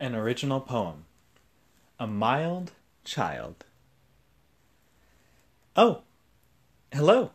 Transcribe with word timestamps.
An 0.00 0.14
original 0.14 0.60
poem. 0.60 1.06
A 1.98 2.06
mild 2.06 2.70
child. 3.04 3.64
Oh, 5.74 6.02
hello. 6.92 7.32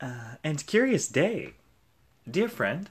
Uh, 0.00 0.36
and 0.44 0.64
curious 0.66 1.08
day. 1.08 1.54
Dear 2.30 2.48
friend, 2.48 2.88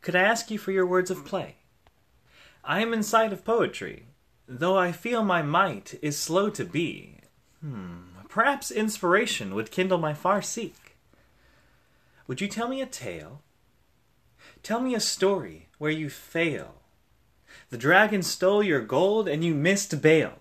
could 0.00 0.16
I 0.16 0.22
ask 0.22 0.50
you 0.50 0.58
for 0.58 0.72
your 0.72 0.86
words 0.86 1.10
of 1.10 1.26
play? 1.26 1.56
I 2.64 2.80
am 2.80 2.94
in 2.94 3.02
sight 3.02 3.32
of 3.32 3.44
poetry, 3.44 4.06
though 4.48 4.78
I 4.78 4.90
feel 4.92 5.22
my 5.22 5.42
might 5.42 5.98
is 6.00 6.18
slow 6.18 6.48
to 6.50 6.64
be. 6.64 7.18
Hmm, 7.60 8.24
perhaps 8.28 8.70
inspiration 8.70 9.54
would 9.54 9.70
kindle 9.70 9.98
my 9.98 10.14
far 10.14 10.40
seek. 10.40 10.96
Would 12.26 12.40
you 12.40 12.48
tell 12.48 12.68
me 12.68 12.80
a 12.80 12.86
tale? 12.86 13.42
Tell 14.62 14.80
me 14.80 14.94
a 14.94 15.00
story 15.00 15.68
where 15.78 15.90
you 15.90 16.08
fail. 16.08 16.79
The 17.70 17.78
dragon 17.78 18.22
stole 18.22 18.62
your 18.62 18.80
gold 18.80 19.28
and 19.28 19.44
you 19.44 19.54
missed 19.54 20.02
bail. 20.02 20.32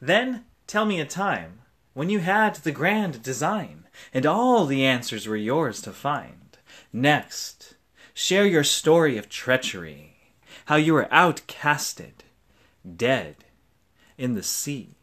Then 0.00 0.44
tell 0.66 0.84
me 0.84 1.00
a 1.00 1.04
time 1.04 1.60
when 1.94 2.08
you 2.10 2.20
had 2.20 2.54
the 2.56 2.72
grand 2.72 3.22
design 3.22 3.84
and 4.14 4.24
all 4.24 4.64
the 4.64 4.84
answers 4.84 5.26
were 5.26 5.36
yours 5.36 5.82
to 5.82 5.92
find. 5.92 6.56
Next, 6.92 7.74
share 8.14 8.46
your 8.46 8.64
story 8.64 9.18
of 9.18 9.28
treachery, 9.28 10.16
how 10.66 10.76
you 10.76 10.94
were 10.94 11.08
outcasted, 11.10 12.22
dead 12.96 13.44
in 14.16 14.34
the 14.34 14.42
sea, 14.42 14.94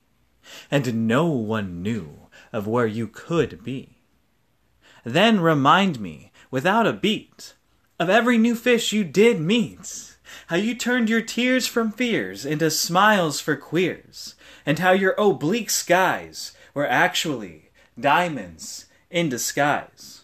and 0.72 1.08
no 1.08 1.28
one 1.28 1.82
knew 1.82 2.28
of 2.54 2.68
where 2.68 2.88
you 2.88 3.08
could 3.08 3.64
be. 3.64 3.98
Then 5.04 5.40
remind 5.40 6.00
me, 6.00 6.32
without 6.50 6.88
a 6.88 6.94
beat, 6.94 7.56
of 8.00 8.10
every 8.10 8.38
new 8.38 8.56
fish 8.56 8.92
you 8.92 9.04
did 9.04 9.40
meet, 9.40 10.15
how 10.48 10.56
you 10.56 10.76
turned 10.76 11.10
your 11.10 11.22
tears 11.22 11.68
from 11.68 11.92
fears 11.92 12.46
into 12.46 12.70
smiles 12.72 13.40
for 13.40 13.56
queers, 13.56 14.36
and 14.66 14.80
how 14.80 14.92
your 14.92 15.16
oblique 15.18 15.70
skies 15.70 16.54
were 16.74 16.88
actually 16.88 17.72
diamonds 18.00 18.86
in 19.10 19.30
disguise. 19.30 20.24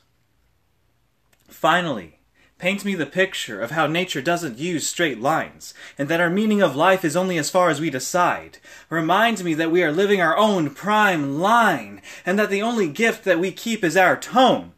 Finally, 1.48 2.20
paint 2.58 2.86
me 2.86 2.94
the 2.94 3.06
picture 3.06 3.62
of 3.62 3.72
how 3.72 3.88
nature 3.88 4.22
doesn't 4.22 4.60
use 4.60 4.88
straight 4.88 5.20
lines, 5.20 5.74
and 5.98 6.10
that 6.10 6.22
our 6.22 6.30
meaning 6.30 6.62
of 6.62 6.76
life 6.76 7.04
is 7.04 7.16
only 7.16 7.38
as 7.38 7.50
far 7.50 7.70
as 7.70 7.82
we 7.82 7.90
decide. 7.90 8.60
Remind 8.90 9.44
me 9.44 9.54
that 9.56 9.72
we 9.72 9.84
are 9.84 9.92
living 9.92 10.22
our 10.22 10.38
own 10.38 10.70
prime 10.70 11.40
line, 11.40 12.02
and 12.26 12.38
that 12.38 12.50
the 12.50 12.62
only 12.62 12.88
gift 12.88 13.24
that 13.24 13.40
we 13.40 13.52
keep 13.52 13.84
is 13.84 13.98
our 13.98 14.16
tone, 14.16 14.74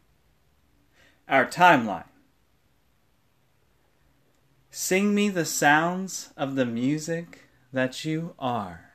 our 1.28 1.44
timeline. 1.44 2.04
Sing 4.76 5.14
me 5.14 5.28
the 5.28 5.44
sounds 5.44 6.32
of 6.36 6.56
the 6.56 6.66
music 6.66 7.42
that 7.72 8.04
you 8.04 8.34
are. 8.40 8.90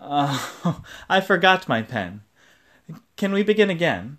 Oh, 0.00 0.82
I 1.10 1.20
forgot 1.20 1.68
my 1.68 1.82
pen. 1.82 2.22
Can 3.18 3.34
we 3.34 3.42
begin 3.42 3.68
again? 3.68 4.16